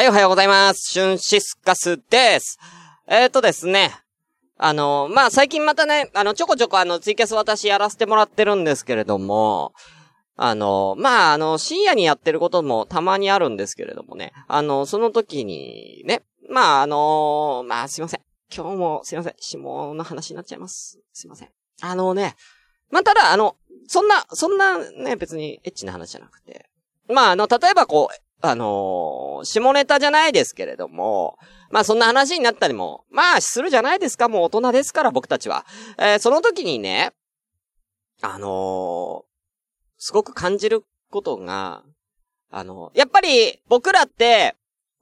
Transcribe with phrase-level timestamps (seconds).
[0.00, 0.92] はい、おはようございます。
[0.92, 2.58] シュンシスカスです。
[3.06, 3.90] えーとですね。
[4.56, 9.74] あの、まあ、最近またね、あの、ちょこちょこあの、ツイキャス私やらせてもらってるんですけれども、
[10.36, 14.32] あの、まあ、あの、深夜にやってることもたまにあるんですけれどもね。
[14.48, 18.20] あの、その時にね、まあ、あのまあ、すいません。
[18.50, 19.34] 今日もすいません。
[19.38, 19.58] 下
[19.92, 20.98] の話になっちゃいます。
[21.12, 21.50] すいません。
[21.82, 22.36] あのね、
[22.90, 26.70] まあ、ただ、あの、そんな、そんなね、別にエッチな話じゃなくて。
[27.06, 31.38] まあ、あの、例えばこう、あのー下ネタじゃないですけれども、
[31.70, 35.64] まあそんな話になったりも、まあするじゃないですか、もう大人ですから僕たちは。
[35.98, 37.12] えーその時にね、
[38.22, 39.30] あのー
[39.98, 41.82] すごく感じることが、
[42.50, 44.56] あのやっぱり僕らって、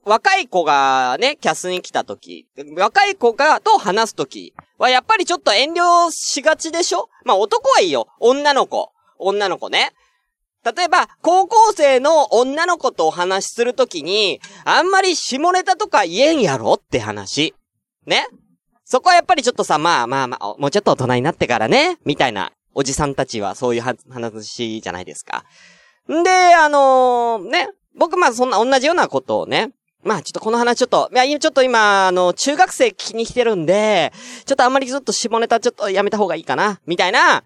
[0.05, 7.09] 若い子がね、キャスに来た時、若い子が、と話す時はやっぱりちょっと遠慮しがちでしょ？
[7.25, 8.07] まあ男はいいよ。
[8.19, 8.91] 女の子。
[9.17, 9.91] 女の子ね。
[10.65, 17.53] 例えば、高校生の女の子とお話しするときに、あんまり下ネタとか言えんやろって話。
[18.05, 18.27] ね？
[18.83, 25.45] そこはやっぱりちょっとさ、まあまあまあ、もうちょっと大人になってからね、みたいな、おじさんたちはそういう話じゃないですか。
[26.11, 29.71] んで、あのね、僕まあそんな同じようなことをね、
[30.03, 34.11] まあちょっとこの話ちょっと、いや、ちょっと今、あの、中学生聞きに来てるんで、
[34.45, 37.43] ちょっとあんまりちょっと下ネタちょっとやめた方がいいかな、みたいな、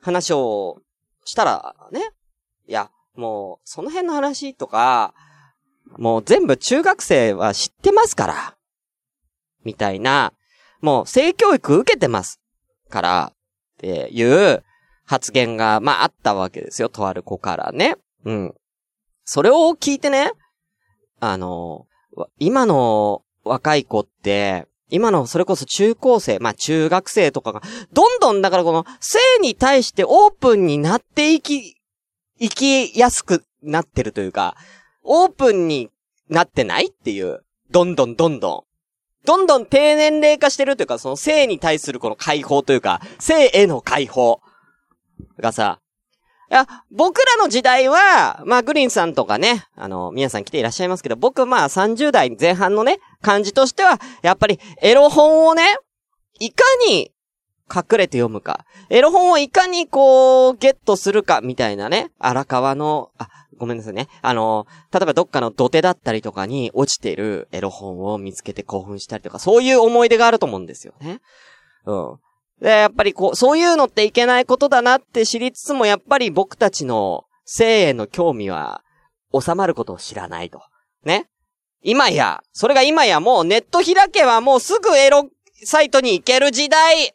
[0.00, 0.78] 話を
[1.24, 2.00] したら、ね、
[2.68, 5.14] いや、もう、その辺の話とか、
[5.98, 8.56] もう全部中学生は知ってますから。
[9.64, 10.32] みたいな、
[10.80, 12.40] もう性教育受けてます
[12.88, 14.64] から、っていう
[15.04, 16.88] 発言が、まああったわけですよ。
[16.88, 17.96] とある子からね。
[18.24, 18.54] うん。
[19.24, 20.32] それを聞いてね、
[21.20, 21.86] あの、
[22.38, 31.75] 今の若い子って、今のそれこそ中高生、まあ中学生とかが、どんどんだからこの性に対してオープンになっていき、
[32.40, 34.56] 生きやすくなってるというか、
[35.02, 35.90] オープンに
[36.28, 37.42] なってないっていう。
[37.70, 38.62] どんどんどんどん。
[39.24, 44.40] どんどん低年齢化してるというか、その性に対するこの解放というか、性への解放
[45.38, 45.80] がさ、
[46.48, 55.76] いや、僕らの時代は、まあ、グリーンさんとかね、あの、皆さん来ていらっしゃいますけど、僕、まあ、30代前半のね、感じとしては、やっぱり、エロ本をね、
[56.38, 57.10] いかに
[57.74, 58.64] 隠れて読むか。
[58.90, 62.10] エロ本をいかにこう、ゲットするか、みたいなね。
[62.18, 63.28] 荒川の、あ、
[63.58, 64.08] ごめんなさいね。
[64.22, 71.20] あの、例えばどっかの土手だったりとかに落ちてるエロ本を見つけて興奮したりとか、そういう思い出があると思うんですよね。
[71.86, 72.16] うん。
[72.60, 78.82] で、やっぱりこう、そういうのっていけないことだなって知りつつも、やっぱり僕たちの性への興味は
[79.38, 80.60] 収まることを知らないと。
[81.04, 81.28] ね。
[81.82, 85.28] 今や、それが今やもうネット開けばもうすぐエロ
[85.64, 87.14] サイトに行ける時代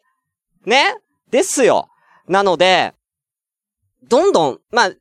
[0.66, 0.96] ね
[1.30, 1.88] ですよ。
[2.28, 2.94] なので、
[4.08, 4.94] どんどん、まあ、ど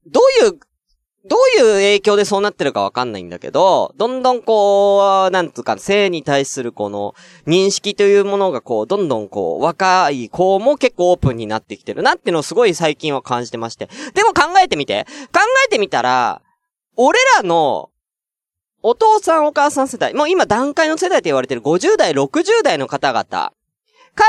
[0.44, 0.59] ういう、
[1.25, 7.13] どういう影響でそうなってるかわかんないんだけど、どんどんこう、なんつうか、性に対するこの
[7.45, 13.89] 認識というものがこう、どんどんこう、若い子も結構オープンになってきてるなっていうのをすごい最近は感じてまして。
[14.16, 15.05] でも考えてみて。
[15.31, 16.41] 考えてみたら、
[16.95, 17.89] 俺らの、
[18.83, 23.51] お父さんお母さん世代、もう今段階の世代と言われてる50代、60代の方々か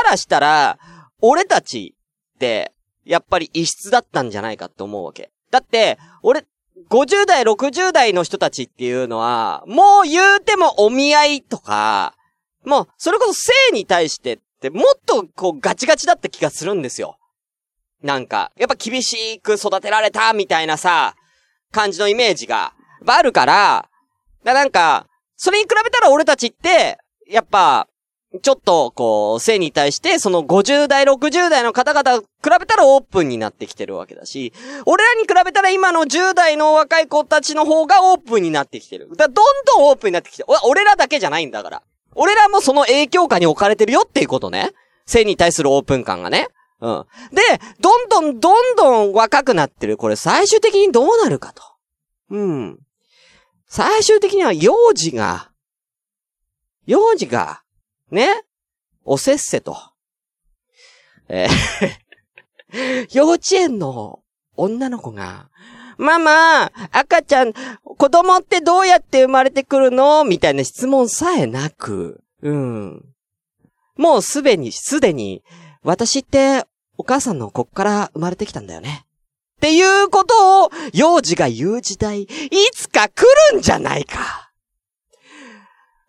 [0.03, 0.77] らしたら、
[1.25, 1.95] 俺たち
[2.35, 2.73] って、
[3.05, 5.31] やっぱり異質だったんじゃないかって思うわけ。
[5.51, 6.45] だって、俺、
[6.89, 12.13] 50代、60代の人たちっていうのは、もう言うてもお見合いとか、
[12.65, 17.17] もう、それこそ性に対してって、もっとこうガチガチだった気がするんですよ。
[18.01, 21.15] なんか、やっぱ厳しく育てられたみたいなさ、
[21.71, 22.73] 感じのイメージが、
[23.05, 23.89] あるから、
[24.43, 25.07] だなんか、
[25.37, 26.97] それに比べたら俺たちって、
[27.29, 27.87] やっぱ、
[28.41, 32.25] ちょっと、こう、性に対して、その50代、60代の方々比
[32.59, 34.53] べたらオープンになってきてるわけだし、
[34.85, 39.07] 俺らに比べたら今の10代の若い子たちの方がオープンになってきてる。
[39.11, 40.47] だからどんどんオープンになってきてる。
[40.65, 41.83] 俺らだけじゃないんだから。
[42.15, 44.71] 俺らもその影響下に置かれてるよっていうことね。
[45.05, 46.47] 性に対するオープン感がね。
[46.81, 47.05] うん。
[47.31, 47.41] で、
[47.79, 49.97] どんどんどんどん若くなってる。
[49.97, 51.63] これ最終的にどうなるかと。
[52.31, 52.79] うん。
[53.67, 55.51] 最終的には幼児が、
[56.85, 57.62] 幼児が、
[58.13, 58.43] ね
[59.03, 59.77] おせっせと。
[61.27, 62.03] えー
[63.13, 64.19] 幼稚園の
[64.55, 65.49] 女の子が、
[65.97, 70.23] ママ、赤ちゃん、子供ってどうやって生まれてくるの？
[70.23, 73.05] みたいな質問さえなく、うん。
[73.95, 75.43] もうすでに、すでに、
[75.83, 76.63] 私って
[76.97, 79.05] お母さんのこっから生まれてきたんだよね。
[79.57, 82.27] っていうことを、幼児が言う時代、い
[82.73, 84.51] つか来るんじゃないか。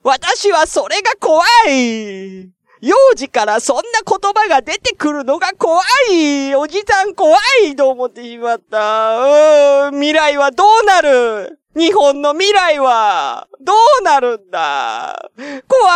[0.04, 2.50] 私はそれが怖い。
[2.82, 5.80] 幼児からそんな言葉が出てくるのが怖
[6.12, 6.54] い。
[6.54, 7.34] おじさん怖
[7.64, 9.88] いと思ってしまった。
[9.88, 11.58] うーん、未来はどうなる？
[11.74, 15.30] 日本の未来は、どうなるんだ？
[15.66, 15.90] 怖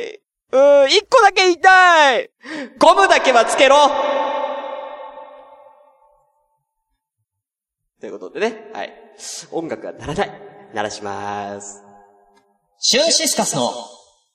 [0.00, 0.20] い。
[0.52, 2.30] うん、一個だけ言いたい。
[2.78, 3.76] ゴムだけはつけろ。
[8.00, 8.92] ということでね、はい。
[9.52, 10.30] 音楽が鳴らない。
[10.72, 11.85] 鳴らしまーす。
[12.78, 13.72] シュンシスカスの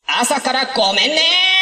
[0.06, 1.61] 朝からごめんね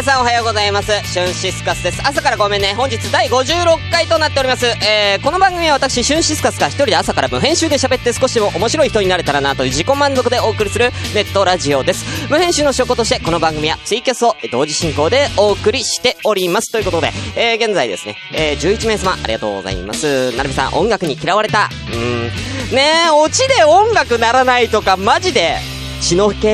[0.00, 0.92] 皆さんおはようございます。
[1.12, 2.00] シュンシスカスです。
[2.02, 2.72] 朝からごめんね。
[2.72, 4.64] 本日第56回となっております。
[4.64, 12.30] えー、この番組は私、シュンシスカスが一人で朝から無編集で喋って少しでも面白い人になれたらなという自己満足でお送りするネットラジオです。
[12.30, 16.72] 無編集の証拠として、この番組はツイキャスを同時進行でお送りしております。
[16.72, 20.34] ということで、えー、現在ですね、えー、11名様ありがとうございます。
[20.34, 21.68] なるみさん、音楽に嫌われた。
[21.92, 22.74] うーん。
[22.74, 25.58] ねえ、オチで音楽ならないとか、マジで、
[26.00, 26.46] 血の気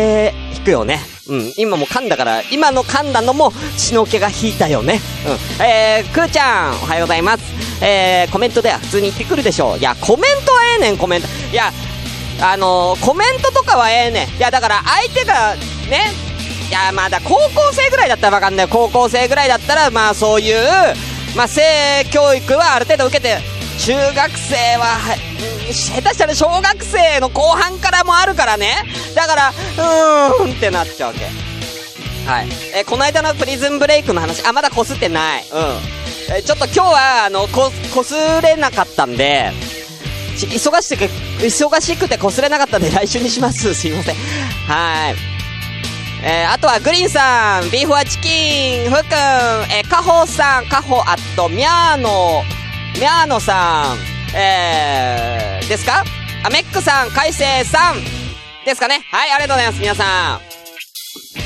[0.53, 1.16] 引くよね。
[1.29, 5.01] うん、今も噛んだから、今の噛んだのも血の気が引いたよね。
[5.59, 5.65] うん。
[5.65, 7.45] えー、くーちゃん、おはようございます。
[7.85, 9.79] えー、コメントでは普通に言ってくるでしょう。
[9.79, 11.29] いや、コメントはええねん、コメント。
[11.53, 11.73] いや、
[12.41, 14.29] あのー、コメントとかはええねん。
[14.37, 15.57] いや、だから相手が、
[15.91, 16.13] ね、
[16.69, 18.69] いや、まだ高校生ぐらいだったらわかんない。
[18.69, 20.57] 高校生ぐらいだったら、まあそういう、
[21.37, 24.99] まあ性教育はある程度受けて、中学生は、
[25.73, 28.75] 下手したら小学生の後半からもあるからね。
[29.15, 31.27] だから、うーんってなっちゃうわけ。
[32.31, 32.49] はい。
[32.75, 35.45] えこの間のプリズンブレイクの話、あ、まだこすってない。
[35.53, 36.37] うん。
[36.37, 39.53] えちょっと今日は、あの、こ、こすれなかったんで、
[40.37, 41.05] 忙しく、
[41.39, 43.75] 忙しくてこすれなかったんで来週にします。
[43.75, 44.15] すいません。
[44.67, 45.37] はい。
[46.23, 49.15] えー、あとはグリーンさん、ビーフはチキン、ふくん、
[49.71, 52.43] えー、カホさん、カホアット、ミャーノ、
[52.99, 56.03] ミャーノさん、えー、ですか？
[56.45, 57.97] あ、メックさん、海星さん、
[58.65, 59.01] ですかね？
[59.11, 60.41] はい、ありがとうございます、皆さん。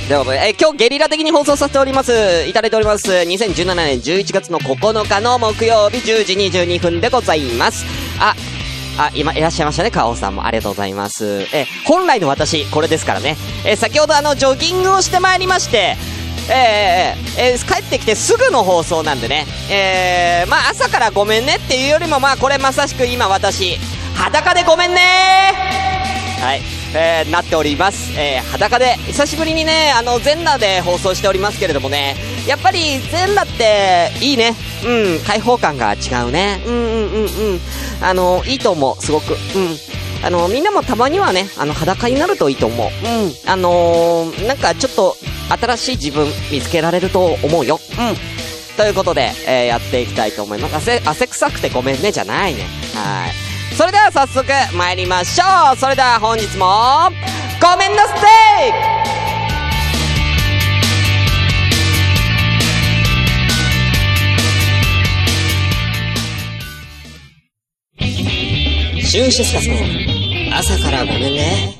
[0.06, 2.12] ということで、え今日ゲリラ的に放送させております。
[2.48, 3.10] いただいております。
[3.10, 7.84] 2017年11月の9日の木曜日10時22分でございます。
[8.20, 8.34] あ、
[8.98, 10.44] あ、今、いらっしゃいましたね、カオさんも。
[10.46, 11.46] ありがとうございます。
[11.52, 13.36] え、本来の私、これですからね。
[13.66, 15.96] え、先ほどあの、ジョギングをしてまいりまして、
[16.50, 19.46] えーえーえ帰ってきてすぐの放送なんでね。
[19.70, 23.78] えー、まあ朝からごめんねっていうよりも、まあこれまさしく今私、
[24.14, 25.00] 裸でごめんね
[26.40, 26.62] はい。
[26.94, 28.12] えー、なっております。
[28.18, 32.16] えー、裸で、久しぶりにね、あの、全裸で放送しておりますけれどもね、
[32.46, 34.56] やっぱり全裸って、いいね。
[34.84, 36.62] うん、開放感が違うね。
[36.66, 37.26] うんうんうんう
[37.56, 37.60] ん。
[38.00, 39.34] あの、いいと思う、すごく。
[39.34, 39.99] うん。
[40.22, 42.88] あの、みんなもたまにはね、あの、裸になるといいと思う。
[42.88, 43.50] うん。
[43.50, 45.16] あのー、なんかちょっと、
[45.48, 47.80] 新しい自分見つけられると思うよ。
[47.98, 48.16] うん。
[48.76, 50.76] ということで、えーやっていきたいと思います。
[50.76, 52.66] 汗、汗臭くてごめんね、じゃないね。
[52.94, 53.74] はい。
[53.74, 57.10] それでは早速参りましょうそれでは本日も、
[57.60, 58.99] ごめんなステ
[69.10, 69.70] 終始ンシス
[70.54, 71.74] 朝からごめんね。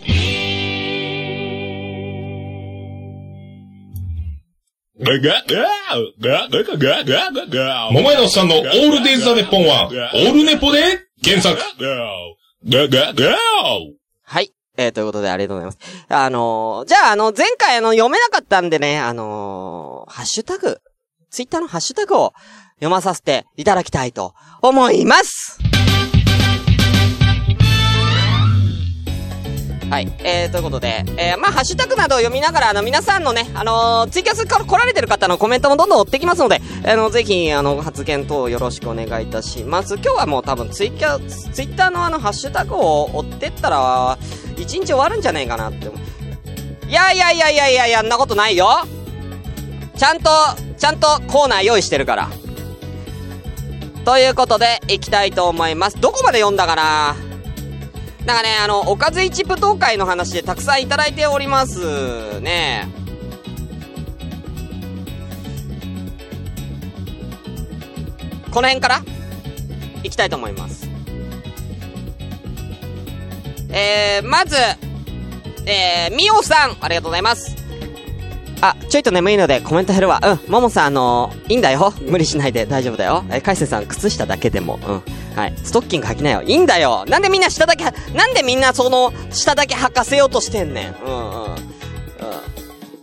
[7.93, 11.57] 桃屋のおっさんのオールデイ・ザ・ネッポンは、オールネポで原作。
[14.25, 14.53] はい。
[14.77, 16.07] えー、ということで、ありがとうございます。
[16.09, 20.81] あのー、じゃあ、あの、前回、あの、読めなかったんでね、あのー、ハッシュタグ、
[21.31, 22.33] ツイッターのハッシュタグを
[22.81, 25.70] 読まさせていただきたいと思います。
[29.91, 30.13] はい。
[30.21, 39.97] えー、ということで、えー、まあ、ハッシュタグなどを読みながら、あの、皆さんのね、あのーツイキャスから来られてる方のコメントもどんどん追ってきますので、あの、ぜひ、あの、発言等よろしくお願いいたします。
[39.97, 44.17] 今日はもう多分ツイキャス、ツイッターのあの、ハッシュタグを追ってったら、
[44.57, 46.01] 一日終わるんじゃないかなって思う。
[46.89, 48.69] いやいやいやいやいやいや、んなことないよ
[49.97, 50.31] ちゃんと、
[50.79, 52.31] ちゃんとコーナー用意してるから。
[54.05, 56.01] ということで、行きたいと思います。
[56.01, 57.30] どこまで読んだかな？
[58.25, 62.89] なんかね、あの、おかず一舞踏会の話でたくさんいただいておりますね。
[68.51, 69.03] この辺から
[70.03, 70.89] 行きたいと思います。
[73.71, 74.57] えー、まず、
[75.67, 77.57] えー、みおさん、ありがとうございます。
[78.61, 80.21] あ、ちょいと眠いのでコメント減るわ。
[80.23, 81.95] うん、ももさん、あのーいいんだよ。
[82.03, 83.25] 無理しないで大丈夫だよ。
[83.31, 84.79] えー、かいせさん、靴下だけでも。
[84.87, 85.03] うん。
[85.35, 85.55] はい。
[85.63, 86.43] ストッキング履きなよ。
[86.43, 87.05] いいんだよ。
[87.09, 87.85] なんでみんな下だけ、
[88.15, 90.95] なんでみんなその、下だけ履かせようとしてんねん。
[91.05, 91.71] うんうん。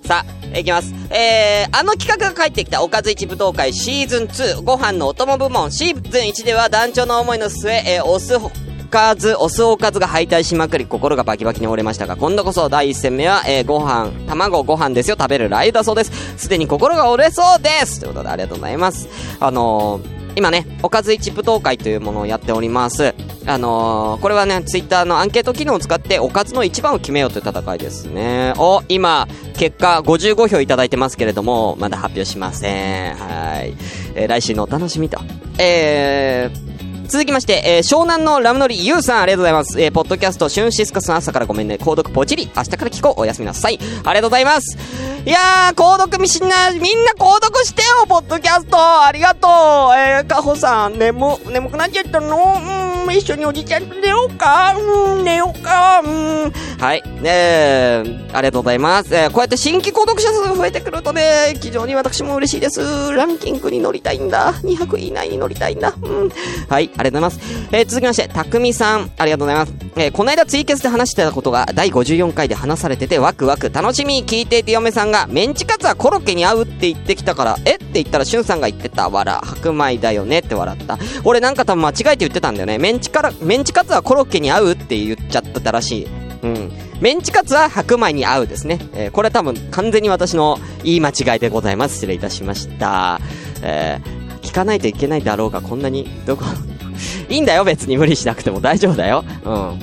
[0.03, 0.93] さあ、いきます。
[1.09, 8.49] えー、あの企画が帰ってきたおかず一舞踏会シーズン2ご飯のお供部門シーズン1では団長の思いの末、えー、お酢お
[8.89, 16.11] かず、お酢おかずが敗退しまくり心がバキバキに折れましたが、今度こそ第一戦目は、えー、ご飯、卵ご飯ですよ、食べるライだそうです。
[16.37, 19.09] すでに心が折れそうですということでありがとうございます。
[19.39, 23.15] あのー、今ね、おかず一部東海というものをやっております。
[23.47, 28.53] あのー、これはね、ツイッターのアンケート機能を使って、おかずの一番を決めようという戦いですね。
[28.57, 29.27] お、今、
[29.57, 33.15] 結果55票いただいてますけれども、まだ発表しません。
[33.15, 33.73] はい。
[34.13, 35.19] えー来週のお楽しみと。
[35.57, 36.76] えー、
[37.07, 39.81] 続きまして、えー湘南のラムノリユウさん、ありがとうございます。
[39.81, 42.49] えーポッドキャスト、シュンシスカスの朝からごめんね、購読ポチリ。
[42.55, 43.21] 明日から聞こう。
[43.21, 43.79] おやすみなさい。
[44.03, 44.77] ありがとうございます。
[45.25, 48.77] いやー、購読みしんな、みんな購読してよ、ポッドキャスト。
[48.77, 49.51] ありがとう。
[49.97, 52.35] えー、カホさん、眠、眠くなっちゃったの？
[52.35, 56.51] うん、一緒におじちゃんと寝ようかうん、寝ようかうん。
[56.79, 57.03] はい。
[57.23, 59.13] えー、ありがとうございます。
[59.15, 63.11] えー、こうやって新規購読者数が増えてくるとね、非常に私も嬉しいです。
[63.11, 64.53] ランキングに乗りたいんだ。
[64.53, 65.93] 200位以内に乗りたいんだ。
[66.01, 66.29] うん。
[66.69, 67.67] はい、ありがとうございます。
[67.71, 69.73] えー、続きまして、たくみさん、ありがとうございます。
[69.95, 77.75] えー、この間ツイキャスで話してたことが第54回で話されててワクワク楽しみ聞いていて嫁さんがメンチカツはコロッケに合うって言ってきたから、え？
[77.75, 79.09] って言ったらしゅんさんが言ってた。
[79.09, 80.39] わら、白米だよね？
[80.39, 80.99] って笑った。
[81.23, 82.77] 俺なんか多分間違えて言ってたんだよね。
[82.97, 86.07] メンチから、メンチカツはコロッケに合うって言っちゃってたらしい。
[86.41, 86.71] うん。
[86.99, 88.79] メンチカツは白米に合うですね。
[88.93, 91.95] えーこれ多分完全に私の言い間違いでございます。
[91.95, 93.19] 失礼いたしました。
[93.61, 96.43] えー聞かないといけないだろうが、こんなに、どこ、
[97.29, 99.23] いいんだよ、別に無理しなくても大丈夫だよ。
[99.43, 99.53] うん。
[99.53, 99.77] あり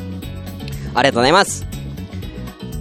[0.94, 1.64] がとうございます。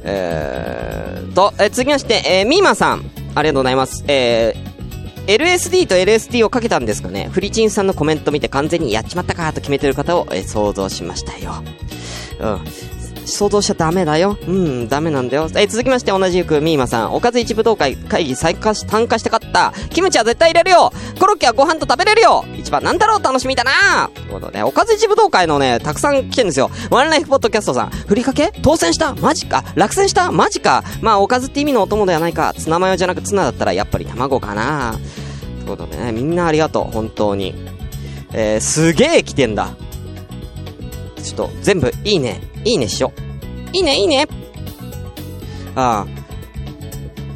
[0.04, 3.04] えーと、えー続きまして、えー、ミーマさん、
[3.36, 4.04] ありがとうございます。
[4.08, 4.73] えー、
[5.28, 11.64] LSD と LSD をかけたんですかねフリチンさんのコメント見て完全にやっちまったかと決めてる方を、え想像しましたよ。
[12.40, 12.93] うん。
[13.26, 14.38] 想像しちゃダメだよ。
[14.48, 15.48] うん、ダメなんだよ。
[15.56, 17.14] えー続きまして同じくミーマさん。
[17.16, 19.74] おかず一武道会会議参加し、参加して勝った。
[19.90, 26.70] キムチは絶対入れるよコロッケはご飯と食べれるよ一番なんだろう楽しみだなということで、おかず一武道会のね、たくさん来てるんですよ。
[26.90, 27.90] ワンライフポッドキャストさん。
[27.90, 28.52] ふりかけ？
[28.62, 29.14] 当選した？
[29.16, 29.64] マジか？
[29.76, 30.32] 落選した？
[30.32, 30.84] マジか？
[31.02, 32.54] まあ、おかずって意味のお供ではないか。
[32.58, 35.00] ツナマヨじゃなくツナだったらやっぱり卵かな
[35.60, 36.92] ということでね、みんなありがとう。
[36.92, 37.56] 本当に。
[38.34, 39.70] えー、すげえ来てんだ。
[41.24, 42.42] ちょっと、全部、いいね。
[42.66, 43.12] いいねしよ。
[43.72, 44.28] いいね、いいね。
[45.76, 46.24] ああ。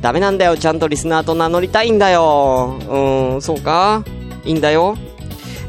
[0.01, 0.57] ダメなんだよ。
[0.57, 2.77] ちゃんとリスナーと名乗りたいんだよ。
[2.79, 4.03] うーん、そうか？
[4.45, 4.95] いいんだよ。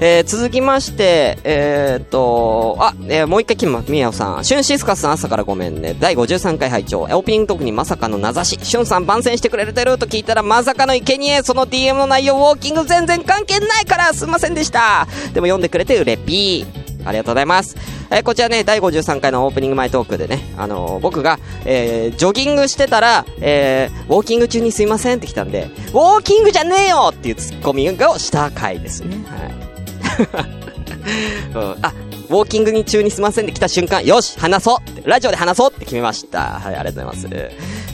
[0.00, 4.44] えー、続きまして、えー、っと、あ、えー、もう一回来ま、みやおさん。
[4.44, 5.96] シュンシスカスさん朝からごめんね。
[5.98, 8.58] 第53回拝聴オープニングトークにまさかの名指し。
[8.62, 15.08] シュンさん番宣してくれてると聞いたらまさかの生贄その DM の内容ウォーキング全然関係ないからすいませんでした。
[15.34, 17.08] でも読んでくれてうれぴー。
[17.08, 17.76] ありがとうございます。
[18.10, 29.16] えーこちらね、第53回のオープニング前トークでね、あのー僕が、えージョギングしてたら、えーウォーキング中にすいませんって来たんで、ウォーキングじゃねえよっていうツッコミをした回ですね。
[29.26, 30.48] はい。
[31.54, 31.92] うん、あ、
[32.28, 36.60] ウォーキングに中にすいませんで来た瞬間、よし話そうラジオで話そうって決めました。
[36.60, 37.28] はい、ありがとうございます。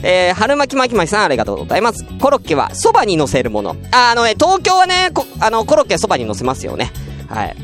[0.03, 2.05] えー、春巻き巻き巻きさんありがとうございます。
[2.19, 3.75] コロッケはそばに乗せるもの。
[3.91, 6.91] あ、あのね、東京はね、あの、コロッケそばに乗せますよね。
[7.29, 7.55] はい。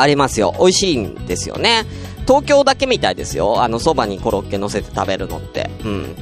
[0.00, 0.54] ありますよ。
[0.58, 1.84] 美味しいんですよね。
[2.26, 3.62] 東京だけみたいですよ。
[3.62, 5.70] あの、そばにコロッケ乗せて食べるのって。
[5.84, 6.16] うん。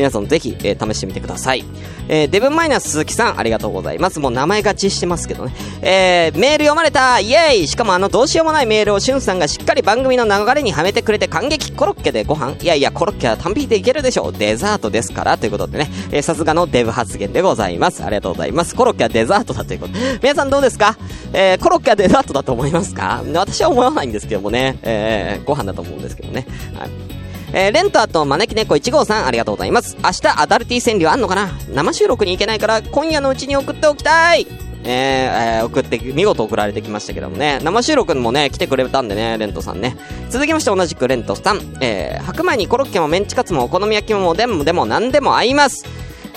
[0.00, 1.64] 皆さんぜひ、えー試してみてください。
[2.08, 4.18] えーデブマイナス鈴木さん、ありがとうございます。
[4.18, 5.54] もう名前勝ちしてますけどね。
[5.82, 14.32] えーメール読まれたイエーイしかもあの、どうしようもないメールをしゅんさんがしっかり番組の流れにはめてくれて感激コロッケでご飯いやいや、コロッケは単品でいけるでしょう。
[14.32, 15.36] デザートですから。
[15.36, 18.02] ということでね、えーさすがのデブ発言でございます。
[18.02, 18.74] ありがとうございます。
[18.74, 19.94] コロッケはデザートだということ。
[20.22, 20.96] 皆さんどうですか？
[21.34, 23.22] えーコロッケはデザートだと思いますか？
[23.34, 24.78] 私は思わないんですけどもね。
[24.82, 26.46] えーご飯だと思うんですけどね。
[26.78, 27.19] はい。
[27.52, 29.96] えーレンターと招き猫1号さん、ありがとうございます。
[30.02, 31.50] 明日、アダルティ川柳あんのかな？
[31.74, 34.46] 生収録に行けないから、今夜のうちに送っておきたい
[34.82, 37.60] えーえー送って、見事送られてきましたけどもね。
[37.62, 39.96] 生収録もね、来てくれたんでね、レントさんね。
[40.30, 41.60] 続きまして同じくレントさん。
[41.80, 45.84] えー白米にコロッケもメンチカツもお好み焼きもおでんもでも何でも合います。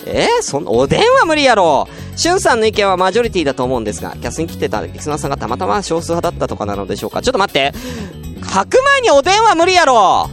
[0.05, 7.21] えー、そんおでんは無理やろしゅんさんの意見はマジョリティだと思うんですが、キャスに来てたリスナーさんがたまたま少数派だったとかなのでしょうか。
[7.21, 7.71] ちょっと待って。
[8.41, 10.29] 白米におでんは無理やろ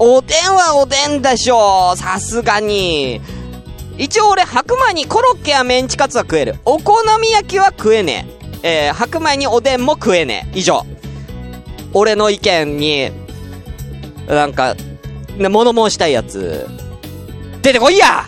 [0.00, 3.20] おでんはおでんでしょさすがに。
[3.96, 6.54] 一応俺、白米にコロッケやメンチカツは食える。
[6.64, 8.28] お好み焼きは食えね
[8.62, 8.86] え。
[8.86, 10.58] えー、白米におでんも食えねえ。
[10.58, 10.86] 以上。
[11.92, 13.10] 俺の意見に、
[14.28, 14.76] なんか、
[15.36, 16.68] ね物申したいやつ、
[17.62, 18.24] 出てこいや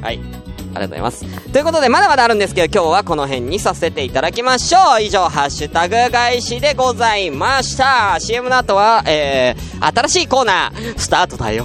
[0.00, 0.20] はい。
[0.68, 1.52] りがとうございます。
[1.52, 5.02] ということで、まだまだあるんですけど、今日はこの辺にさせていただきましょう。
[5.02, 8.18] 以上、ハッシュタグ返しでございました。
[8.20, 11.64] CM の後は、えー、新しいコーナー、スタートだよ。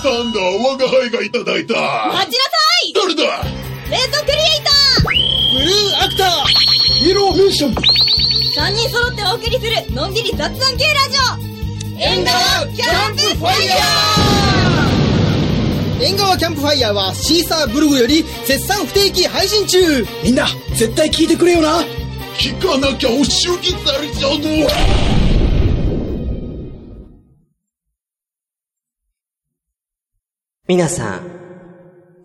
[0.00, 1.74] サンダー、我が輩がいただいた。
[1.74, 3.22] 待ちなさい誰だ？
[3.90, 4.70] レッドクリエイター
[5.02, 6.77] ブルーアクター
[7.08, 12.36] イエローフェッションー !3 人揃ってお送りするのんびり雑談系ラジオ縁側
[12.66, 13.76] キャンプファイヤ
[16.06, 19.78] 縁側キャンプファイヤーはシーサーブログより絶賛不定期配信中
[20.22, 20.44] みんな
[20.76, 21.78] 絶対聞いてくれよな
[22.36, 24.48] 聞かなきゃお仕置きされちゃうぞ。
[30.68, 31.22] 皆さん、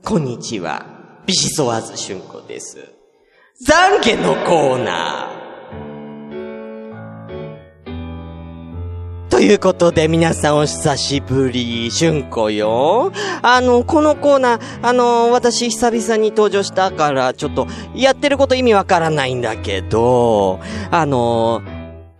[0.03, 0.85] こんにちは。
[1.25, 3.02] ビシソワーズ春子です。
[3.65, 5.33] 懺悔のコーナー。
[9.29, 13.13] ということで、皆さんお久しぶり、春子よ。
[13.41, 20.59] あの、このコーナー、あの、私久々に登場したから、ちょっと、やってること意味わからないんだけど、
[20.91, 21.61] あの、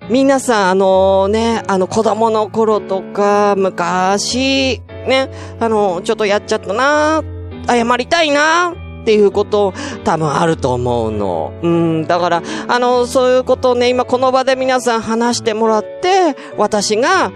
[0.09, 7.21] 皆さん、あのね、あの子供の頃とか、昔、ね、あの、ちょっとやっちゃったな、
[7.67, 8.73] 謝りたいな、
[9.03, 9.73] っていうこと、
[10.05, 11.51] 多分あると思うの。
[11.61, 17.31] うん、だから、あの、そういうことをね、今この場で皆さん話してもらって、私が、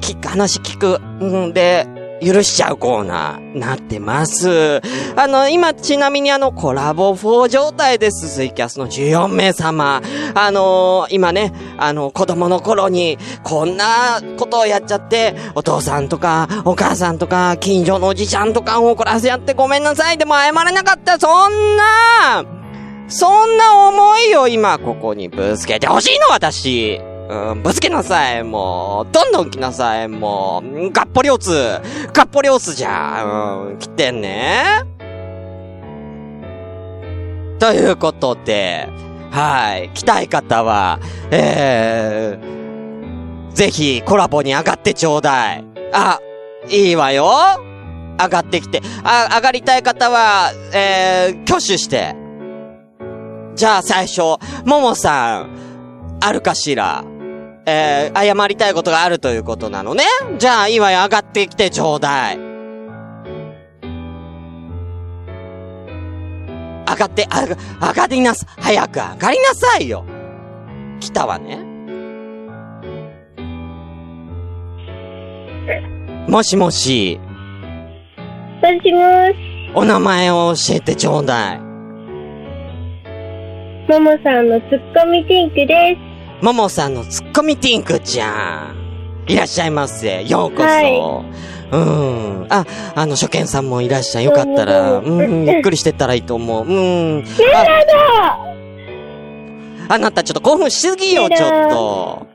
[0.00, 1.86] 聞く、話聞く、うんで、
[2.22, 4.80] 許しちゃうコーナー、なってます。
[5.16, 8.28] あの、今、ちなみにあの、コラボ4状態です。
[8.28, 10.00] ツイキャスの14名様。
[10.34, 20.18] あの今ね、あの、子供の頃に、こんなことをやっちゃって、お父さんとか、お母さんとか、近所のおじちゃんとかを怒らせやってごめんなさい。
[20.18, 21.18] でも謝れなかった。
[21.18, 22.44] そんな、
[23.08, 27.13] そんな思いを今、ここにぶつけてほしいの、私。
[27.28, 29.12] うん、ぶつけなさい、もう。
[29.12, 30.90] どんどん来なさい、もう。
[30.92, 31.80] がっぽりおつ。
[32.12, 33.24] がっぽりおつじゃ。
[33.24, 34.64] うん、来てね。
[37.58, 38.88] ということで、
[39.30, 39.90] はい。
[39.94, 40.98] 来たい方は、
[41.30, 45.64] えー、ぜひコラボに上がってちょうだい。
[45.92, 46.20] あ、
[46.68, 47.30] いいわよ。
[48.20, 48.82] 上がってきて。
[49.02, 52.14] あ、上がりたい方は、えー、挙手して。
[53.54, 54.20] じゃあ最初、
[54.66, 57.04] ももさん、あるかしら？
[57.66, 60.04] えー、謝りたいことがあるということなのね。
[60.38, 62.36] じゃあ、いいわよ、上がってきてちょうだい。
[66.86, 67.56] 上がって、あが、
[67.88, 70.04] 上がりなさ、早く上がりなさいよ。
[71.00, 71.58] 来たわね。
[76.28, 77.18] もしもし、
[78.62, 79.34] もしもし、
[79.74, 81.60] お名前を教えてちょうだい。
[83.88, 86.13] ももさんのツッコミティンクです。
[86.44, 89.24] ももさんのツッコミティンクちゃん。
[89.26, 90.24] いらっしゃいませ。
[90.24, 90.64] ようこそ。
[90.64, 91.24] は
[91.72, 91.78] う
[92.44, 92.46] ん。
[92.50, 94.24] あ、あの、初見さんもいらっしゃい。
[94.24, 96.66] よかったら、うん、ゆっくりしてったらいいと思う。
[96.66, 97.24] うん。
[97.54, 98.38] あ、
[99.88, 102.26] あなたちょっと興奮しすぎよ、ちょっと。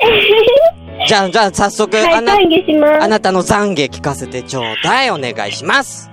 [1.06, 2.38] じゃあ、じゃあ、早速、はい、あな。
[3.02, 5.10] あなたの懺悔聞かせてちょうだい。
[5.10, 6.10] お願いします。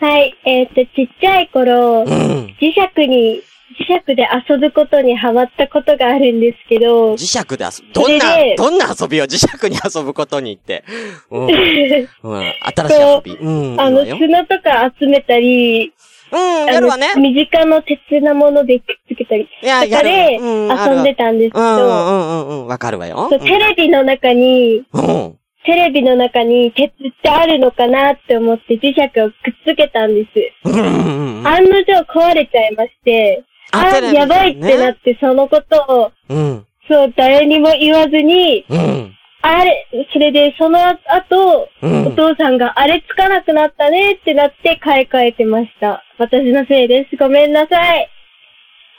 [0.00, 2.54] はい、えっ、と、ちっちゃい頃、うん。
[2.60, 3.42] 磁石に、
[3.76, 7.92] 磁石で遊ぶことにハマったことがあるんですけど、磁石で遊ぶ。
[7.92, 8.26] どんな
[8.56, 10.84] どんな遊びを磁石に遊ぶことにって。
[11.30, 11.46] うん。
[11.46, 12.52] うん。
[12.76, 13.32] 新しい遊び。
[13.32, 13.80] うん。
[13.80, 15.92] あの、砂とか集めたり、
[16.30, 17.08] うん、やるわね。
[17.16, 23.28] 身近な鉄なものでくっつけたり、いや、やるで遊んでたんですけうん、うど、ん、うん、うん、わかるわよ。
[23.30, 25.38] テレビの中に、うん。
[25.64, 29.32] テレビの中に鉄ってあるのかなって思って磁石をくっ
[29.66, 30.68] つけたんです。
[30.68, 31.46] うん。
[31.46, 46.02] 案の定壊れちゃいまして、あテレビやばいってなって、そのことを、うん、そう、誰にも言わずに、うん、あれ、それで、その後、うんお父さんが、あれつかなくなったねってなって買い替えてました。
[46.18, 47.16] 私のせいです。
[47.16, 48.10] ごめんなさい。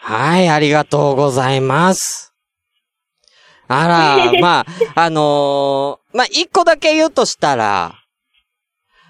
[0.02, 2.34] はい、ありがとうございます。
[3.68, 7.99] あら、 まあ、あのーまあ、一個だけ言うとしたら、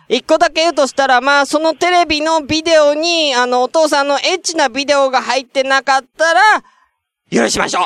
[0.10, 6.42] 一個だけ言うとしたら、まあ、そのテレビのビデオに、あの、お父さんのエッチなビデオが入ってなかったら、
[7.32, 7.86] 許しましょう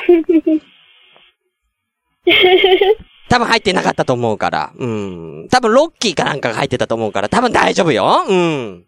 [3.30, 4.72] 多分入ってなかったと思うから。
[4.78, 5.50] うん。
[5.50, 8.24] 多分ロッキーかなんかが入ってたと思うから、多分大丈夫よ。
[8.26, 8.86] うん。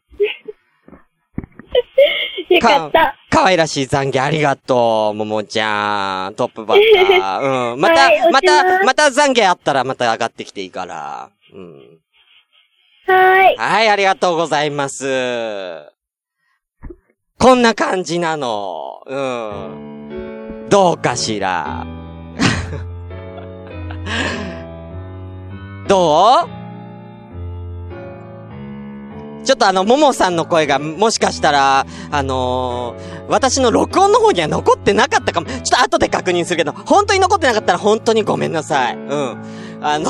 [2.49, 3.17] よかった。
[3.29, 6.35] 可愛らしい懺悔ありがとう、ももちゃん。
[6.35, 7.73] トップバッター。
[7.73, 7.81] うん。
[7.81, 11.31] また、はいまた、また懺悔あったらまた上がってきていいから。
[11.53, 11.94] うん。
[13.07, 13.55] はい。
[13.57, 15.05] はい、ありがとうございます。
[17.37, 19.03] こんな感じなの。
[19.05, 20.65] うん。
[20.69, 21.85] どうかしら。
[25.87, 26.49] どう？
[29.45, 35.47] ちょっとあの、ももさんの声が、もしかしたら、あのー、私の録音の方には残ってなかったかも。
[35.47, 38.95] ちょっと後で確認するけど、本当に残ってなかったら本当にごめんなさい。
[38.95, 39.37] うん。
[39.81, 40.09] あの、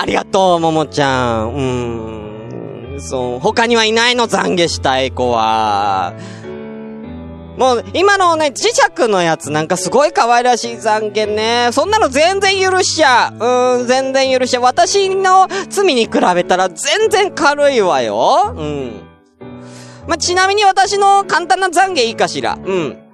[0.00, 1.54] ありがとう、ももちゃん。
[1.54, 3.00] うーん。
[3.00, 6.14] そう、他にはいないの、懺悔したい子は。
[7.56, 11.70] もう、今のね、磁石のやつなんかすごい可愛らしい懺悔ね。
[11.72, 13.78] そんなの全然許しちゃう。
[13.80, 14.62] うん、全然許しちゃう。
[14.62, 18.54] 私の罪に比べたら全然軽いわよ。
[18.56, 19.00] うん。
[20.06, 22.56] ま、ちなみに私の簡単な懺悔いいかしら。
[22.64, 23.07] うん。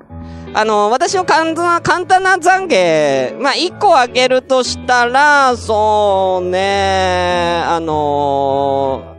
[0.57, 9.17] あの、私の簡単な、簡単な懺悔、まあ、一個あげるとしたら、そうね、あの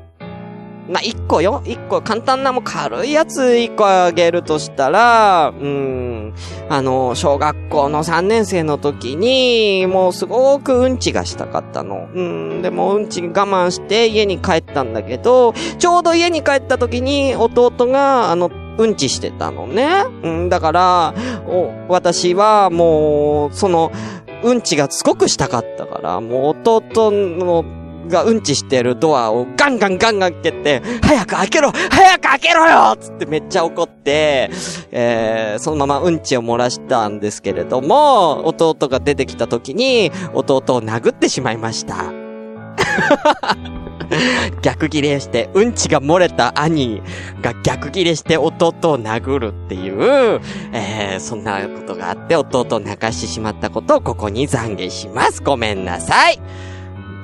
[0.87, 1.61] まあ、一個よ。
[1.65, 6.33] 一個、簡単なもう軽いやつ一個あげるとしたら、うん、
[6.69, 12.07] あの、小学校の3年生の時に、もうすごくうんちがしたかったの。
[12.13, 20.03] うん、でもうんち我慢して家に帰ったんだけど、ちょうど家に帰った時に弟が、あの、うんちしてたのね。
[20.23, 21.13] うん、だから、
[21.87, 23.91] 私はもう、その、
[24.43, 27.65] うんちがすごくしたかったから、もう弟の、
[28.07, 34.51] がうんちしてるドアをガンガンガンガン蹴って、早く開けろ早く開けろよつってめっちゃ怒って、
[34.91, 42.13] えー、そのままうんちを漏らしたんですけれども、弟が出てきた時に、弟を殴ってしまいました。
[44.61, 47.01] 逆ギレして、うんちが漏れた兄
[47.41, 50.41] が逆ギレして弟を殴るっていう、
[50.73, 55.41] えー、そんなことがあって弟を泣かしてしまったことをここに懺悔します。
[55.43, 56.39] ごめんなさい。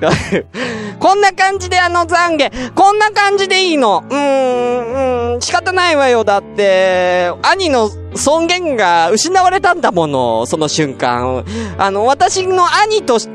[1.00, 4.04] こんな感じであの懺悔、こんな感じでいいの。
[4.10, 6.24] うーん、仕方ないわよ。
[6.24, 11.46] だって、兄の尊厳が失われたんだもの、その瞬間。
[11.78, 13.30] あの、私の兄とし、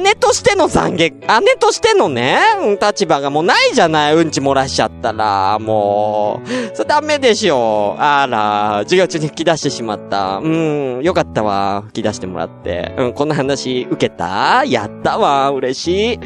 [0.00, 2.40] 姉としての懺悔、姉としてのね、
[2.80, 4.14] 立場がもうないじゃない。
[4.14, 6.48] うんち漏らしちゃったら、もう。
[6.74, 7.94] それダメでしょ。
[7.98, 10.38] あら、授業中に吹き出してしまった。
[10.38, 11.82] うん、よかったわ。
[11.88, 12.94] 吹き出してもらって。
[12.96, 14.64] うん、こんな話受けた？
[14.64, 15.50] やったわ。
[15.50, 16.18] 嬉しい。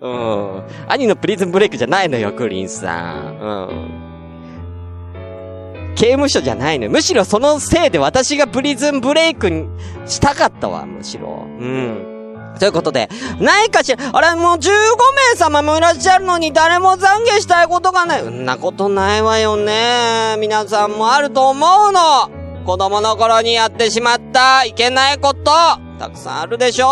[0.00, 0.62] うん。
[0.88, 3.38] 兄のプリズンブレイクじゃないのよ、クリンさん。
[3.38, 3.50] う
[5.90, 5.94] ん。
[5.94, 6.90] 刑務所じゃないのよ。
[6.90, 9.68] むしろそのせいで私がプリズンブレイクに
[10.06, 11.46] したかったわ、むしろ。
[11.60, 12.13] うん。
[12.58, 13.08] ということで、
[13.40, 14.68] ないかしら、あれ、もう15
[15.32, 16.98] 名様もいらっしゃるのに誰も懺
[17.36, 18.20] 悔したいことがない。
[18.22, 20.36] そんなことないわよね。
[20.38, 22.30] 皆さんもあると思うの。
[22.64, 25.50] 子供の頃にやってしまったいけないこと、
[25.98, 26.88] たくさんあるでしょ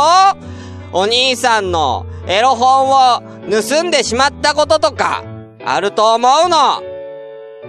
[0.93, 5.25] お兄さんのエロ本を盗んでしまったこととか、
[5.65, 6.83] あると思うの。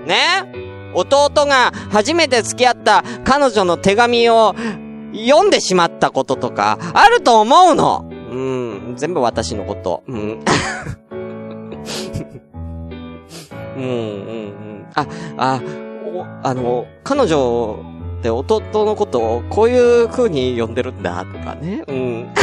[0.06, 0.64] ね？
[0.96, 4.54] 弟が初めて付き合った彼女の手紙を
[5.14, 8.10] 読んでしまったこととか、あると思うの。
[8.32, 10.04] うん、全部私のこと。
[10.08, 10.40] うん。
[13.78, 14.86] うん、うん、うん。
[14.96, 15.06] あ、
[15.38, 15.62] あ、
[16.06, 17.80] お、あの、彼女
[18.20, 21.84] って弟のことをこういう風に呼んでるんだ、とかね。
[21.88, 22.34] うん。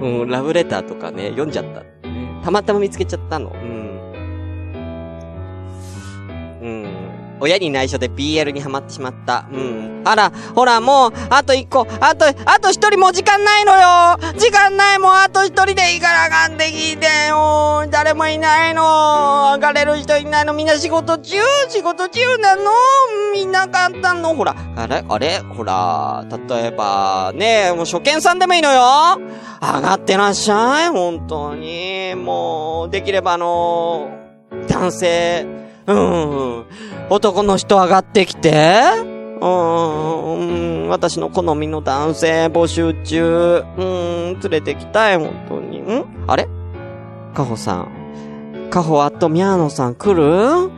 [0.00, 1.82] うん、ラブレターとかね、読んじゃった、
[2.44, 3.50] たまたま見つけちゃったの。
[3.50, 3.87] うん。
[7.40, 9.46] 親に内緒で BL にハマってしまった。
[9.52, 10.02] うん。
[10.04, 14.18] あら、ほら、もう、あと一個、あと、あと一人もう時間ないのよ。
[14.38, 17.86] 時間ないもうあと一人でいいからあかんで聞いてよ。
[17.90, 18.82] 誰もいないの。
[19.54, 20.52] 上がれる人いないの。
[20.52, 21.36] みんな仕事中
[21.68, 22.62] 仕事中なの。
[23.34, 24.34] みんな簡単の。
[24.34, 25.04] ほら、あれ？
[25.08, 25.40] あれ？
[25.40, 29.18] ほら、例えば、ねえ、もう初見さんでもいいのよ。
[29.60, 32.14] 上がってらっしゃい本当に。
[32.14, 34.10] もう、できればあの、
[34.68, 35.46] 男性、
[35.88, 36.64] うん。
[37.10, 38.80] 男の人上がってきて。
[39.40, 40.44] うん、う
[40.86, 43.64] ん私の好みの男性募集中。
[43.76, 45.80] うん、連れてきたい、本当に。
[45.80, 46.04] ん？
[46.26, 46.48] あれ？
[47.34, 48.68] カホさん。
[48.70, 50.70] カホあとミャーノさん来る？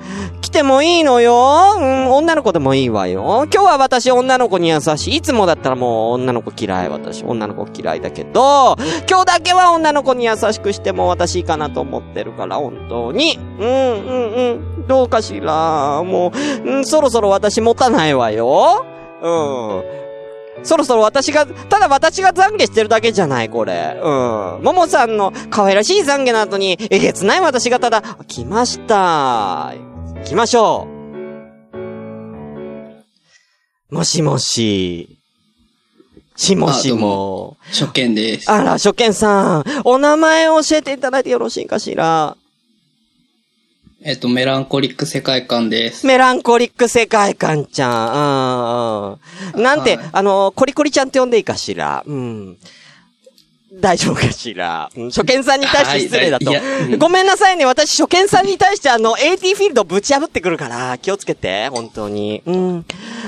[0.51, 1.77] 来てもいいのよ。
[1.79, 3.47] うん、女の子でもいいわよ。
[3.53, 5.17] 今日は私女の子に優しい。
[5.17, 6.89] いつもだったらもう女の子嫌い。
[6.89, 8.77] 私女の子嫌いだけど、
[9.09, 13.39] 今日だけは女の子に優しくしても私いいかなと思ってるから、本当に。
[13.61, 14.33] うん、うん、
[14.79, 14.87] うん。
[14.89, 16.03] どうかしら。
[16.03, 16.33] も
[16.65, 18.85] う、うん、そろそろ私持たないわよ。
[19.23, 20.01] うん。
[20.65, 24.01] そろそろ私が、ただ私が懺悔してるだけじゃない、これ。
[24.03, 24.63] うん。
[24.65, 29.90] ももさんの可愛らしい懺悔の後に、えげつない私がただ、来ました。
[30.21, 30.87] 行きましょ
[33.91, 33.95] う。
[33.95, 35.19] もしもし。
[36.37, 37.57] しもしあどうも。
[37.69, 38.51] 初見です。
[38.51, 39.65] あら、初見さん。
[39.85, 42.37] お名前を教えていただいてよろしいかしら。
[44.03, 46.07] えっと、メランコリック世界観です。
[46.07, 49.53] メランコリック世界観ちゃん。
[49.55, 49.63] うん、うん。
[49.63, 52.05] なんて、はいあの、コリコリちゃんって呼んでいいかしら。
[52.07, 52.57] うん。
[53.73, 54.91] 大丈夫かしら。
[54.97, 56.51] うん初見さんに対して失礼だと。
[56.99, 57.65] ごめんなさいね。
[57.65, 61.69] 私、初見さんに対してあの、AT フィールドぶち破ってくるから、気をつけて。
[61.69, 62.43] 本当に。
[62.47, 62.85] うん。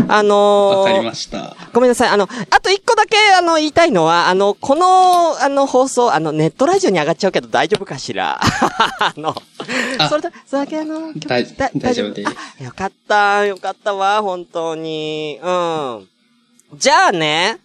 [0.08, 1.56] あのーわかりました。
[1.72, 2.08] ごめんなさい。
[2.08, 8.40] あの、あと一個だけ、あの、言いたいのは、あの、この、あの、放送、あの、ネットラジオに上がっちゃうけど大丈夫かしら。
[8.42, 9.36] あの、
[9.98, 12.28] あそれだ、それだけあの、大丈夫です
[12.60, 15.38] あよかった、よかったわ、本当に。
[15.40, 16.08] うん。
[16.74, 17.58] じゃあね、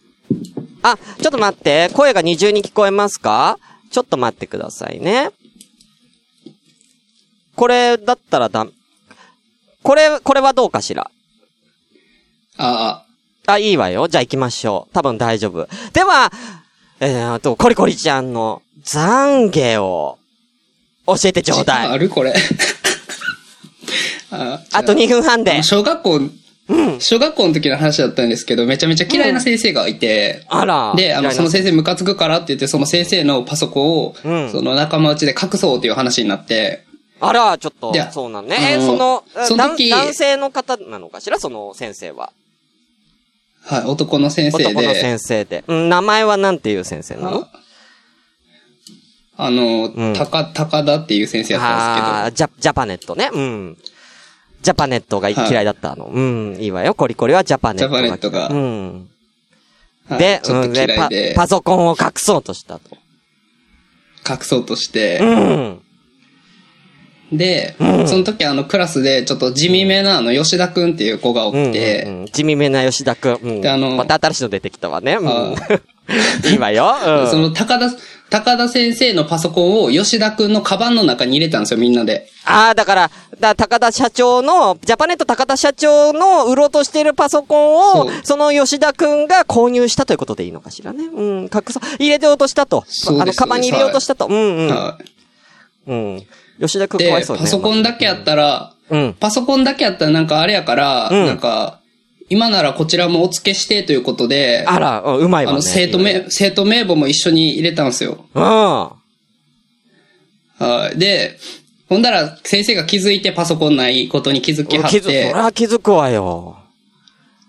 [0.84, 3.58] あ、ちょっと待って、声が二重に聞こえますか？
[3.92, 5.32] ちょっと待ってくださいね。
[7.56, 8.68] これだったらだ、
[9.82, 11.10] これ、これはどうかしら？
[12.58, 13.04] あ
[13.46, 14.08] あ、いいわよ。
[14.08, 14.94] じゃあ行きましょう。
[14.94, 15.68] 多分大丈夫。
[15.94, 16.32] では、
[17.00, 20.18] えー、あと、コリコリちゃんの懺悔を
[21.06, 21.88] 教えてちあ、ょうだい。
[21.88, 22.10] ある？
[22.10, 22.34] これ。
[24.30, 25.64] ああと2分半で。
[25.64, 26.20] 小学校、
[27.00, 30.94] 小学校の時の話だったんですけど、めちゃめちゃ嫌いな先生がいて、あら。
[30.96, 36.86] で、あの、その先生ムカつくからって言って、その先生のパソコンを、うんその仲間内で隠そうっていう話になって、
[37.20, 38.78] あら、ちょっとそうなんね。
[38.80, 41.40] その、その時男男性の方なのかしら？
[41.40, 42.32] その先生は。
[43.64, 45.64] はい、男の先生で、男の先生で。
[45.68, 47.48] うん、名前はなんていう先生なの？
[49.38, 53.30] ああの、うんたか、高田っていう先生やったんですあージャ、ジャパネットね。
[53.32, 53.78] うん。
[54.68, 56.08] ジャパネットが嫌いだったの。
[56.08, 56.94] うん、いいわよ。
[56.94, 58.02] コリコリはジャパネットが。
[58.02, 59.10] ジャパネットがうん。
[60.10, 62.98] はいで、うんでパパソコンを隠そうとしたと。
[64.30, 65.26] 隠そうとして、う
[67.34, 67.38] ん。
[67.38, 73.34] で、その時あのクラスでちょっと地味めなあの吉田くんっていう子がおっうんて、うんうん地味めな吉田くん。
[73.36, 73.62] うん。
[73.62, 75.14] であのまた新しいの出てきたわね。
[75.14, 75.54] うんあ。
[76.52, 76.94] いいわよ。
[77.24, 77.30] うん。
[77.30, 77.90] その高田、
[78.30, 82.30] 高田先生のパソコンを吉田くんのカバンの中に入れたんですよ、みんなで。
[82.46, 91.06] ああ、だから、だ高田社長の、ジャパネット高田社長の売ろうとしているパソコンを、その吉田くんが購入したということでいいのかしらね。
[91.06, 91.96] うん、隠そう。
[92.00, 92.84] 入れてようとしたと。
[92.88, 94.28] そうですあの、カバンに入れようとしたと。
[94.28, 94.68] うんうん。
[94.70, 95.18] はい
[95.88, 96.28] うん。
[96.60, 97.44] 吉田くんかわいで、そうね。
[97.44, 99.16] パソコンだけやったら、うん。
[99.20, 101.80] パソコンだけやったらなんかあれやから、うんなんか、
[102.30, 105.54] 今ならこちらもお付けしてということで、あら、うんうまいわね。
[105.54, 108.26] あの、生徒名、生徒名簿も一緒に入れたんですよ。
[108.34, 108.44] うん。
[108.44, 108.98] は
[110.94, 110.98] い。
[110.98, 111.38] で、
[111.88, 116.58] ほんだら先生が気づいてパソコンないことに気づきはっ気づ、そてり、ゃ気づくわよ。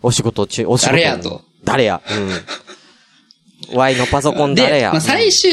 [0.01, 0.93] お仕事中、お仕事。
[0.93, 1.43] 誰やと。
[1.65, 2.01] 誰や。
[3.71, 3.77] うん。
[3.77, 4.93] Y のパソコン誰で、や。
[4.93, 5.51] まあ、最終、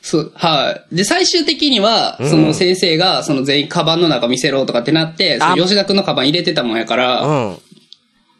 [0.00, 0.96] そう、はい。
[0.96, 7.58] で、最終的には、その先生が、その全員カバンの中見せろとかってなって、そのあ吉田くんのカバン入れてたもんやから、うん。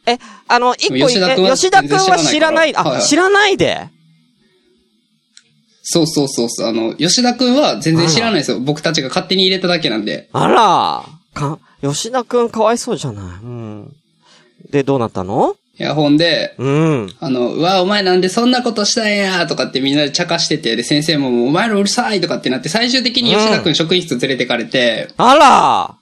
[0.07, 1.71] え、あの、一個吉田君は吉
[2.11, 3.89] は知らない、あ、はいはい知らないで。
[5.85, 8.61] そうそうそうそう、あの、吉田くんは全然知らないですよ。
[8.61, 10.29] 僕たちが勝手に入れただけなんで。
[10.33, 13.25] あら、か、吉田くんかわいそうじゃない。
[13.25, 13.93] うん。
[14.71, 15.57] で、どうなったの？
[15.79, 17.15] いや、ほんで、うん。
[17.19, 25.97] あの、うわ、お前なんでそんなことしたんやとかってみんなで茶化してて、で、先生ももうお前らうるさいとかってなって、最終的に吉田くん職員室連れてかれて、あら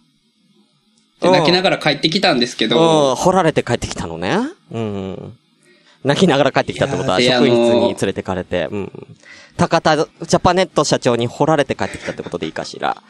[1.21, 4.39] で泣きなががら帰ってきたんですけうん、ど、掘られて帰ってきたのね。
[4.73, 5.39] うん。
[6.03, 9.07] 泣きながら帰ってきたってことは職員室に連れてかれて、うん。
[9.57, 13.03] 高田ジャパネット社長に掘られて帰ってきたってことでいいかしら。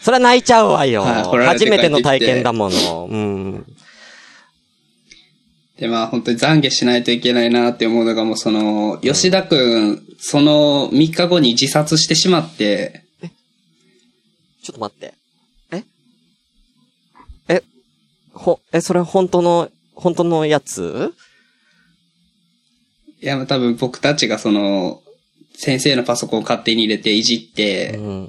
[0.00, 1.02] それは泣いちゃうわよ。
[1.02, 3.06] はて初めての体験だもの。
[3.10, 3.66] うん。
[5.76, 13.04] で、まあ本当に懺悔しないといけないなって思うのがもうその、吉田くん、その3日後に自殺してしまって、
[14.62, 15.14] ちょっと待って。
[15.72, 15.84] え
[17.48, 17.62] え、
[18.42, 21.14] ほ、え、それ本当の、本当のやつ？
[23.22, 25.00] いや、多分僕たちがその、
[25.54, 28.26] 先生のパソコンを勝手に入れていじっうて、ん。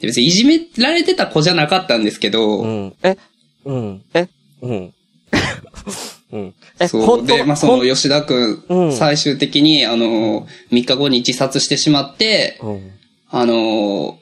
[0.00, 2.96] で別にいじめられてた子じゃなかったんですけど、うん。
[3.02, 3.16] え、
[3.64, 4.04] うん。
[4.12, 4.28] え、
[4.60, 4.94] うん。
[6.32, 6.54] うん。
[6.78, 7.26] え、そう。
[7.26, 12.90] で、まあその吉田くうんん、最終的に、あの、3日後に自殺してしまって、うん。
[13.30, 14.18] あの、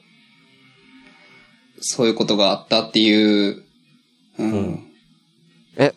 [1.81, 3.63] そういうことがあったっていう、
[4.39, 4.51] うん。
[4.51, 4.75] うん。
[4.75, 4.79] っ
[5.77, 5.93] え、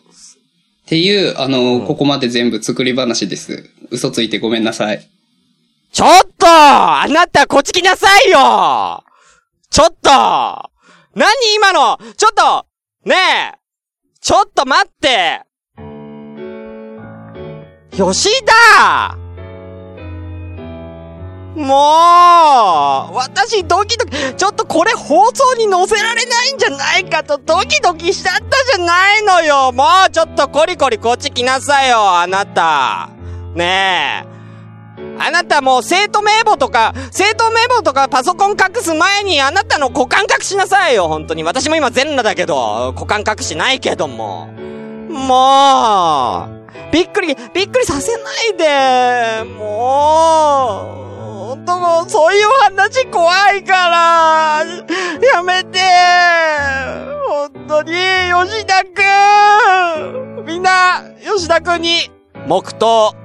[0.85, 1.87] ていう、あの、うん。
[1.87, 3.69] ここまで全部作り話です。
[3.89, 5.09] 嘘ついてごめんなさい。
[5.91, 6.47] ちょっと！
[6.47, 9.03] あなたこっち来なさいよ！
[9.69, 10.09] ちょっと！
[11.15, 11.99] 何今の？
[12.17, 12.65] ちょっと！
[13.05, 13.59] ねえ！
[14.19, 15.41] ちょっと待って！
[17.91, 19.22] 吉田
[21.55, 29.71] もう私ドキドキ、ちょっとこれ放送に載せられないんじゃないかとドキドキしちゃったじゃないのよ。
[29.71, 33.09] もうちょっとコリコリこっち来なさいよあなた。
[33.53, 34.33] ねえ。
[35.19, 41.43] あなたもう生徒名簿とか、生徒名簿とかパソコン隠す前にあなたの股間隠しなさいよ、本当に。
[41.43, 44.47] 私も今全裸だけど、股間隠しないけども。
[45.09, 48.19] もう、びっくり、びっくりさせな
[48.55, 51.12] いで、もう、
[51.63, 54.65] っともう、そういう話怖いから、
[55.33, 55.79] やめて、
[57.27, 57.93] 本当に、
[58.49, 59.01] 吉田く
[60.41, 60.45] ん。
[60.45, 62.11] みんな、吉田くんに、
[62.47, 63.22] 黙祷。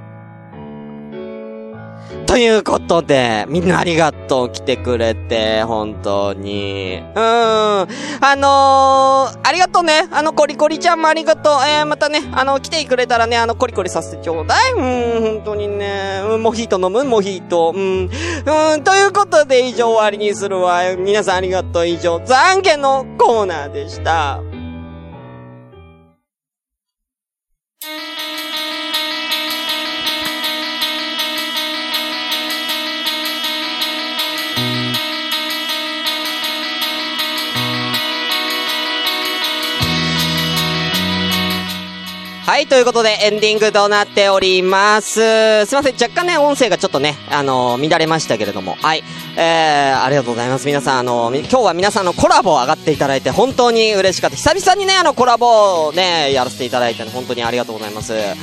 [2.29, 7.03] ということで、みんなありがとう来てくれて、本当に。
[7.15, 7.89] うーん。
[8.21, 10.07] あのー、ありがとうね。
[10.13, 11.53] あの、コリコリちゃんもありがとう。
[11.67, 14.73] えー、またね、あの、来てくれたらね、あの、コリコリさせてちょうだい。
[14.73, 16.21] うん、本当にね。
[16.29, 17.03] うん、モヒート飲む？
[17.05, 17.73] モヒート。
[17.75, 18.11] うん。
[18.11, 20.83] うん、ということで、以上終わりにするわ。
[20.99, 21.87] 皆さんありがとう。
[21.87, 24.43] 以上、懺悔のコーナーでした。
[42.49, 45.67] はい、ということでエンディングとなっております。
[45.67, 48.75] すいません、若干ね、音声がちょっとね、あのー乱れましたけれども。
[48.81, 49.05] はい。
[49.37, 50.67] えー、ありがとうございます。
[50.67, 54.37] 皆さん、あのー今日は皆さんのコラボ上がっていただいて本当に嬉しかった。
[54.37, 58.15] 久々にね、あの、コラボをね、やらせていただいて本当にありがとうございます。
[58.15, 58.35] え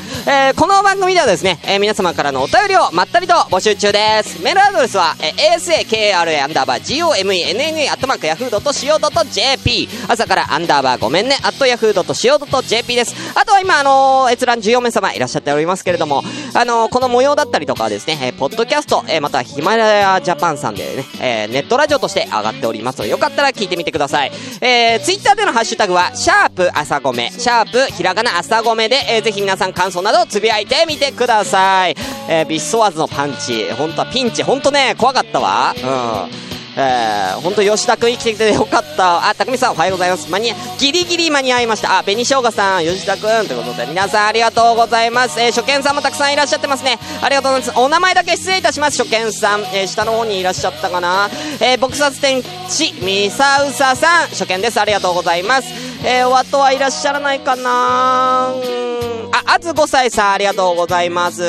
[0.54, 4.40] ー、この番組ではですね、えー皆様からのお便りをまったりと募集中です。
[4.44, 13.16] メールアドレスは、えー、asakra アンダーバー gomenne アットマーク yahoo.co.jp 朝からアンダーバーごめんね、アット yahoo.co.jp です。
[13.34, 24.32] あとは今、あのー閲覧14名様いらっしゃっておりますけれども、あのーこの模様だったりとかはですね、えーポッドキャスト、えーまたはヒマラヤジャパンさんでね、えーネットラジオとして上がっておりますので、よかったら聞いてみてください。
[24.62, 31.96] えー、ツイッターでのハッシュタグは、シャープ朝ごめ、シャープひらがな朝ごめで、えーぜひ皆さん感想などをつぶやいてみてください。
[32.30, 35.74] えービッソワーズのパンチ、本当はピンチ、本当ね、怖かったわ。
[35.78, 36.55] うん。
[36.78, 39.30] えー、ほんと吉田くん生きてきてよかった。
[39.30, 40.30] あ、たくみさんおはようございます。
[40.30, 42.00] 間に、ギリギリ間に合いました。
[42.00, 45.40] あ、紅生姜さん、吉田くんということで、皆さんありがとうございます。
[45.40, 47.00] えー、初見さんもたくさんいらっしゃってますね。
[47.22, 47.80] ありがとうございます。
[47.80, 49.02] お名前だけ失礼いたします。
[49.02, 51.30] 初見さん、えー、下の方にいらっしゃったかな。
[51.62, 54.80] えー、撲殺天使、ミサウサさん、初見です。
[54.80, 55.68] ありがとうございます。
[56.04, 59.05] えー、お後はいらっしゃらないかなうーん
[59.46, 61.42] あつさ歳さんありがとうございます。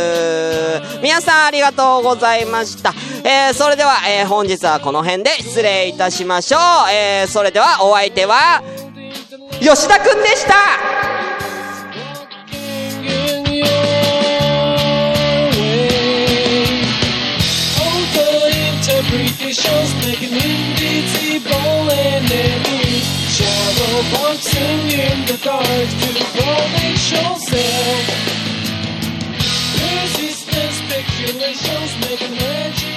[1.02, 2.92] 皆さんありがとうございました。
[3.24, 6.60] えー、それでは、えー、本日はこの辺で失礼いたしましょう。
[6.90, 8.62] えー、それではお相手は、
[9.60, 10.54] 吉田くんでした
[23.96, 24.36] were
[24.92, 28.26] in the dark to the provincial sound.
[32.00, 32.95] Making magic.